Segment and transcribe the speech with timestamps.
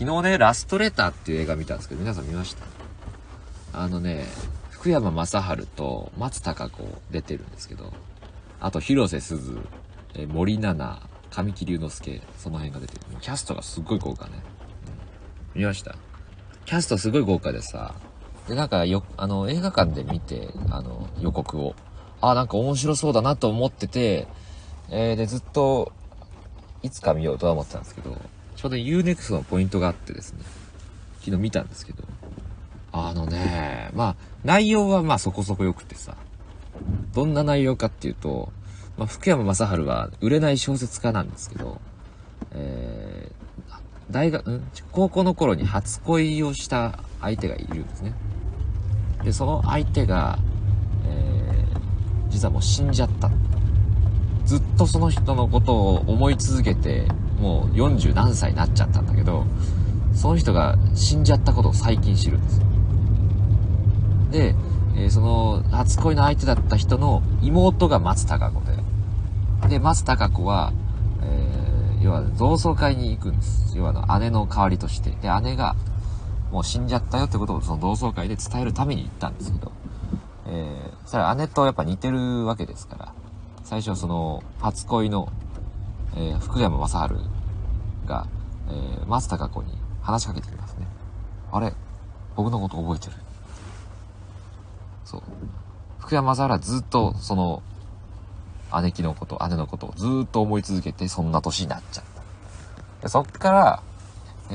[0.00, 2.64] 昨日ね、ラストレターっていう映画見たんですけど、皆さん見ました？
[3.78, 4.24] あのね、
[4.70, 7.92] 福山雅治と松たか子出てるんですけど、
[8.60, 9.58] あと広瀬すず、
[10.14, 13.00] え森七菜、神木隆之介、その辺が出てる。
[13.20, 14.42] キャストがすっごい豪華ね。
[15.54, 15.94] うん、見ました？
[16.64, 17.94] キャストすごい豪華でさ、
[18.48, 21.74] で、なんかよ、あの、映画館で見て、あの、予告を。
[22.22, 24.28] あ、なんか面白そうだなと思ってて、
[24.88, 25.92] えー、で、ずっと、
[26.82, 28.16] いつか見ようとは思ってたんですけど、
[28.60, 30.40] ちょうど UNEXT のポイントがあってですね、
[31.20, 32.04] 昨日見たんですけど、
[32.92, 36.14] あのね、まあ、内容はまあそこそこ良くてさ、
[37.14, 38.52] どんな内容かっていうと、
[38.98, 41.80] まあ、福山雅治は売れない小説家なんですけど、
[42.52, 43.74] えー、
[44.10, 44.70] 大学、ん？
[44.92, 48.12] 高校の頃に初恋をした相手がいるんですね。
[49.24, 50.38] で、その相手が、
[51.06, 53.30] えー、実はもう死んじゃった。
[54.44, 57.08] ずっとその人のことを思い続けて、
[57.40, 59.44] もう40何歳になっちゃったんだけど、
[60.14, 62.60] その人が死んじゃったことを最近知るんです。
[64.30, 64.54] で、
[64.96, 68.76] えー、その初恋の相手だった人の妹が松たか子で、
[69.68, 70.72] で、松たか子は、
[71.22, 73.76] えー、要は同窓会に行くんです。
[73.76, 75.10] 要は姉の代わりとして。
[75.10, 75.76] で、姉が
[76.52, 79.72] もう死んじゃったよってことをその同窓会で伝えるために行ったんですけど、
[80.46, 83.14] えー、それは姉とやっぱ似てるわけですから、
[83.62, 85.30] 最初その初恋の
[86.16, 87.14] えー、福山雅治
[88.06, 88.26] が、
[88.68, 89.72] えー、松たか子に
[90.02, 90.86] 話しかけてきますね。
[91.52, 91.72] あれ？
[92.36, 93.12] 僕のこと覚えてる？
[95.04, 95.22] そう。
[95.98, 97.62] 福山雅治はずっと、その、
[98.82, 102.22] 姉貴のこと、姉のことをずっと思い続けて、そんな年になっちゃった。
[103.02, 103.82] でそっから、
[104.50, 104.54] え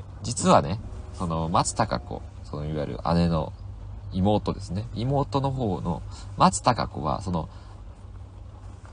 [0.00, 0.78] ー、実はね、
[1.14, 3.52] その、松たか子、その、いわゆる姉の
[4.12, 4.84] 妹ですね。
[4.94, 6.02] 妹の方の
[6.36, 7.48] 松たか子は、その、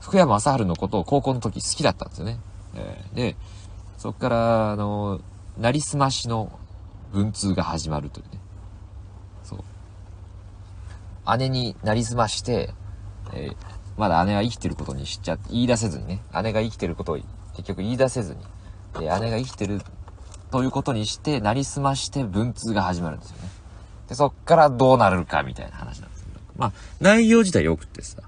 [0.06, 2.38] 福山雅治のことを高校の時好きだったんですよね。
[2.76, 3.36] えー、で、
[3.98, 5.20] そっから、あの、
[5.58, 6.60] なりすましの
[7.12, 8.40] 文通が始まるというね。
[9.42, 11.38] そう。
[11.38, 12.72] 姉になりすまして、
[13.32, 13.56] えー、
[13.96, 17.18] まだ姉は生きてることにしちゃって、言い出せずにね、姉が生きてることを
[17.56, 18.40] 結局言い出せずに、
[19.00, 19.80] で、姉が生きてる
[20.52, 23.48] ということにして、なりすまして文通が始まるんですよね。
[24.08, 26.38] で、そっからどうなるかみたいな話なんですけど。
[26.56, 28.22] まあ、内容自体良くってさ、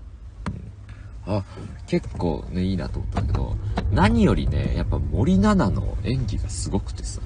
[1.28, 1.44] あ、
[1.86, 3.54] 結構ね、いいなと思ったんだけど、
[3.92, 7.20] 何よりね、やっぱ森七菜の演技がすごくてさ、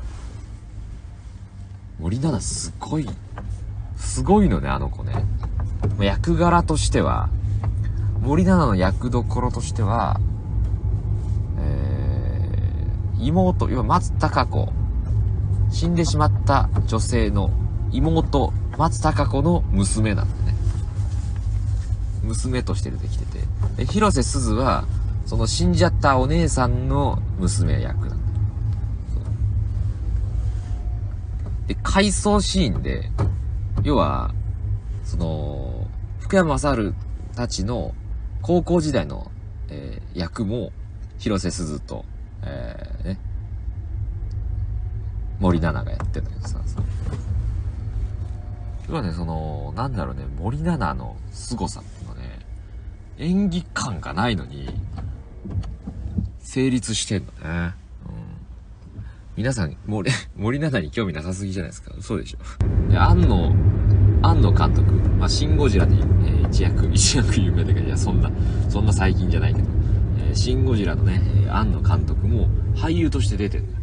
[2.00, 3.08] 森七菜すごい、
[3.96, 5.24] すごいのね、あの子ね。
[6.00, 7.28] 役柄としては、
[8.20, 10.20] 森七菜の役どころとしては、
[11.60, 14.72] えー、妹、要は松たか子、
[15.70, 17.50] 死んでしまった女性の
[17.92, 20.41] 妹、松たか子の娘なんだ。
[22.22, 23.40] 娘として出てきてて。
[23.76, 24.84] で、広瀬すずは、
[25.26, 28.32] その死んじゃったお姉さんの娘役なんだ。
[31.66, 33.10] で、回想シーンで、
[33.82, 34.32] 要は、
[35.04, 35.86] その、
[36.20, 36.94] 福山雅治
[37.34, 37.94] たちの
[38.40, 39.30] 高校時代の、
[39.68, 40.72] えー、役も、
[41.18, 42.04] 広瀬すずと、
[42.42, 43.18] えー、ね、
[45.38, 46.60] 森七菜がやってんだけどさ、
[48.88, 51.82] 要はね、その、なんだろうね、森七菜の凄さ、
[53.18, 54.68] 演技感がないのに、
[56.40, 57.74] 成立してんのね。
[58.06, 58.14] うん。
[59.36, 61.92] 皆さん、森、 森七に興味なさすぎじゃないですか？
[61.98, 62.90] 嘘でしょ。
[62.90, 63.54] で、庵野、
[64.22, 68.30] 庵野監督、まあ、シンゴジラで、えー、一役、 一役有名だけど、いや、そんな、
[68.68, 69.68] そんな最近じゃないけど、
[70.18, 73.78] えー、シンゴジラのね、えー、庵野監督も俳優として出てんだ。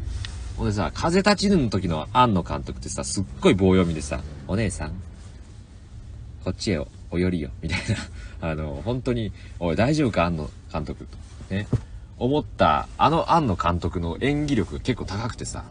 [0.58, 4.92] ほんでさ、風立ちぬの時の庵野監督ってさ、すっごい棒読みでさ、お姉さん、
[6.44, 6.80] こっちへ
[7.12, 7.80] お寄りよ、みたい
[8.42, 8.50] な。
[8.52, 10.26] あの、本当に、おい、大丈夫か？
[10.26, 11.08] 庵野監督。
[11.50, 11.68] ね。
[12.18, 15.64] 思った、あの庵野監督の演技力結構高くてさ、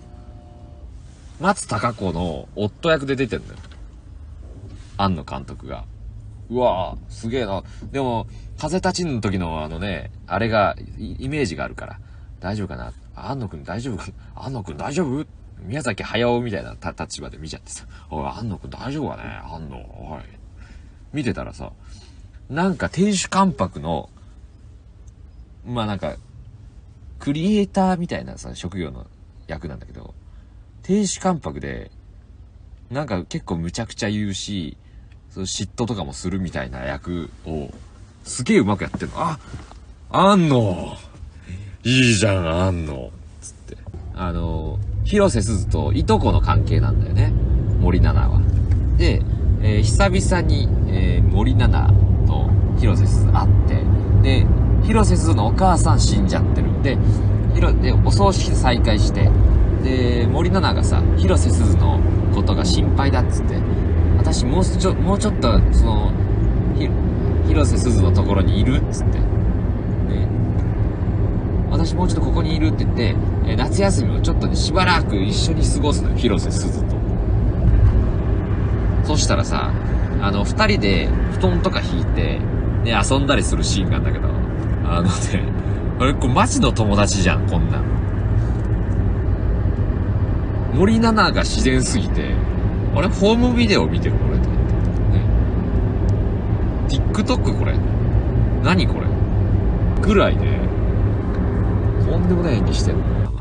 [1.41, 3.55] 松たか子の夫役で出てんのよ。
[4.97, 5.85] 庵野監督が。
[6.51, 7.63] うわぁ、すげえな。
[7.93, 8.27] でも、
[8.59, 12.01] 風立ちぬ時のあのね、あれが、イメージがあるから、
[12.41, 12.93] 大丈夫かな？
[13.15, 14.07] 安野くん大丈夫か？
[14.35, 15.27] 安野くん大丈夫？
[15.61, 19.23] 宮崎駿みたいな立場で見ちゃってさ、おい、安野くん大丈夫かね？
[19.45, 20.38] 安野、おい。
[21.13, 21.73] 見てたらさ、
[22.49, 24.09] なんか亭主関白の、
[25.67, 26.17] まあなんか、
[27.19, 29.07] クリエイターみたいなさ、職業の
[29.47, 30.15] 役なんだけど、
[30.83, 31.91] 亭主関白で、
[32.91, 34.77] なんか結構むちゃくちゃ言うし、
[35.31, 37.71] そ嫉妬とかもするみたいな役を、
[38.25, 39.15] すげえうまくやってんの。
[39.19, 39.39] あ、
[40.11, 40.97] あんの
[41.85, 43.11] いいじゃん、あんの。
[43.41, 43.77] つって。
[44.15, 47.33] あの、広瀬すずといとこの関係なんだよね。
[47.81, 48.41] 森七菜は。
[48.97, 49.23] で、
[49.63, 51.95] えー、久々に、えー、森七菜
[52.27, 53.83] と広瀬すず会って、
[54.23, 54.47] で、
[54.85, 56.97] 広瀬すずのお母さん死んじゃってるんで、
[57.83, 59.31] で、お葬式で再会して、
[59.83, 62.01] で、森七菜がさ、広瀬すずの
[62.35, 63.57] ことが心配だっつって、
[64.17, 66.13] 私もうちょ、もうちょっと、その、
[67.49, 69.19] 広瀬すずのところにいるっつって。
[69.19, 69.25] ね。
[71.71, 76.97] 私もうちょっとここにいるって言って、え夏休みをちょっとね、しばらく一緒に過ごすのよ、広瀬すずと。
[79.05, 79.73] そしたらさ、
[80.21, 82.39] あの、二人で布団とか引いて、
[82.85, 84.29] ね、遊んだりするシーンがあるんだけど、
[84.91, 85.11] あのね、
[86.01, 87.85] あれ、これマジの友達じゃん、こんなん。
[90.75, 92.35] 森七菜が自然すぎて、
[92.95, 94.15] あれ、ホームビデオ見てる？
[94.17, 94.63] これと思っ
[96.89, 96.97] て。
[96.97, 97.03] ね。
[97.13, 97.75] TikTok これ。
[98.65, 99.07] 何これ？
[100.03, 100.61] ぐらいね、
[102.09, 102.99] とんでもない演技してる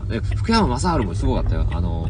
[0.09, 1.65] ね、福山雅治もすごかったよ。
[1.71, 2.09] あの、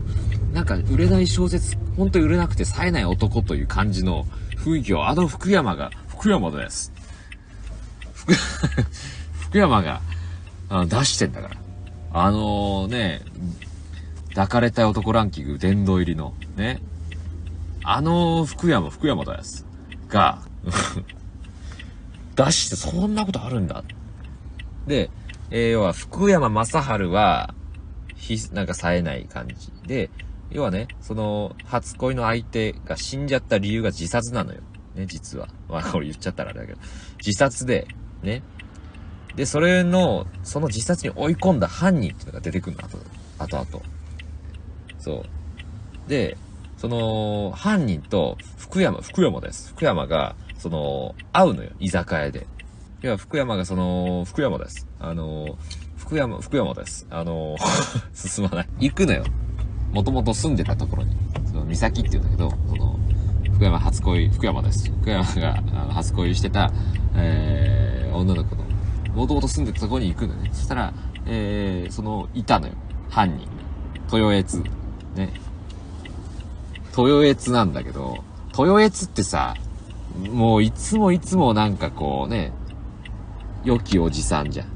[0.54, 6.94] なんか売れない小説、本当に売れなくて冴えない男という感じの雰囲気を、あの福山が、福山です。
[8.14, 8.34] 福
[9.50, 10.02] 福山が
[10.70, 11.58] あの出してんだから。
[12.14, 13.22] あのね、
[14.30, 16.82] 抱かれたい男ランキング殿堂入りの、ね。
[17.84, 19.66] あの福山、福山です。
[20.10, 20.42] が、
[22.36, 23.84] 出してそんなことあるんだ。
[24.86, 25.10] で、
[25.50, 27.54] えー要は福山雅治は、
[28.16, 30.10] ひ、なんか冴えない感じで、
[30.52, 34.62] 要はね、その、初恋の相手が死んじゃった理由が自殺なのよ。
[34.96, 35.48] ね、実は。
[35.70, 36.80] まあ、これ言っちゃったらあれだけど。
[37.20, 37.88] 自殺で、
[38.24, 38.42] ね。
[39.36, 42.84] で、それの、その自殺に追い込んだ犯人っていうのが出てくるの、
[43.38, 43.82] あと、あと。
[44.98, 45.24] そ
[46.06, 46.10] う。
[46.10, 46.38] で、
[46.78, 49.70] その、犯人と福山、福山です。
[49.70, 52.48] 福山が、その、会うのよ、居酒屋で。
[53.02, 54.88] 要は福山がその、福山です。
[55.00, 55.58] あの、
[55.98, 57.06] 福山、福山です。
[57.10, 57.58] あの、
[58.14, 58.70] 進まない。
[58.80, 59.24] 行くのよ。
[59.92, 61.16] もともと住んでたところに。
[61.46, 63.00] その、三崎って言うんだけど、その、
[63.54, 64.92] 福山初恋、福山です。
[64.92, 66.72] 福山があの初恋してた、
[67.16, 68.64] えー、女の子の、
[69.16, 70.50] もともと住んでたところに行くのね。
[70.54, 70.94] そしたら、
[71.26, 72.74] えー、その、いたのよ。
[73.10, 73.48] 犯人。
[74.12, 74.64] 豊悦。
[75.16, 75.34] ね。
[76.98, 78.24] 豊悦なんだけど、
[78.58, 79.56] 豊悦ってさ、
[80.32, 82.52] もういつもいつもなんかこうね、
[83.64, 84.68] 良きおじさんじゃん。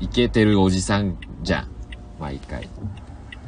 [0.00, 1.68] イケてるおじさんじゃん。
[2.18, 2.68] 毎回。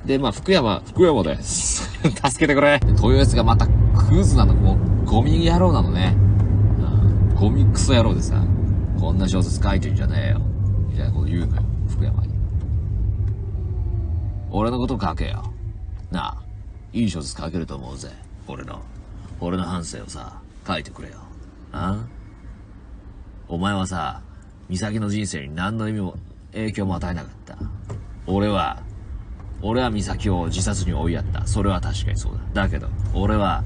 [0.06, 1.82] で、まあ、福山、福山です。
[2.06, 2.80] 助けてくれ。
[2.84, 3.66] 豊悦がまた
[4.08, 4.74] クズなの、も
[5.04, 6.16] う、ゴミ野郎なのね。
[6.78, 8.40] うん、ゴミクソ野郎でさ、
[9.00, 10.40] こんな小説書いてんじゃねえよ。
[10.88, 12.32] みたいなこと言うのよ、福山に。
[14.52, 15.42] 俺のこと書けよ。
[16.12, 16.36] なあ、
[16.92, 18.08] いい小説書けると思うぜ。
[18.46, 18.80] 俺の。
[19.40, 21.14] 俺の反省をさ、書いてくれよ。
[21.72, 21.98] あ？
[23.48, 24.20] お前はさ、
[24.70, 26.14] 美咲の人生に何の意味も、
[26.52, 27.58] 影響も与えなかった。
[28.28, 28.82] 俺は、
[29.66, 31.44] 俺は美咲を自殺に追いやった。
[31.46, 32.62] それは確かにそうだ。
[32.62, 33.64] だけど、俺は、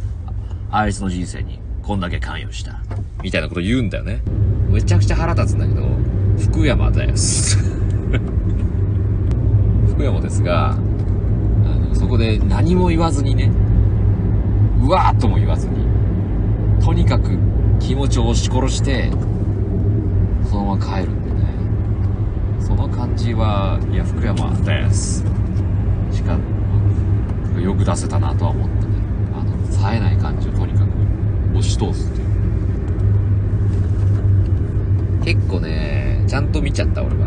[0.70, 2.80] あいつの人生にこんだけ関与した。
[3.22, 4.22] みたいなこと言うんだよね。
[4.70, 5.86] めちゃくちゃ腹立つんだけど、
[6.38, 7.58] 福山です。
[9.92, 13.50] 福山ですが、あの、そこで何も言わずにね、
[14.82, 15.84] うわーっとも言わずに、
[16.82, 17.38] とにかく
[17.78, 19.10] 気持ちを押し殺して、
[20.48, 21.36] そのまま帰るんでね。
[22.58, 25.22] その感じは、いや、福山です。
[26.12, 26.38] しか、
[27.60, 28.94] よく出せたなとは思ったね。
[29.34, 30.90] あの、冴えない感じをとにかく
[31.58, 32.28] 押し通すっていう。
[35.24, 37.26] 結構ね、ちゃんと見ちゃった俺は。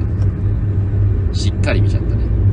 [1.34, 2.13] しっかり見ちゃった。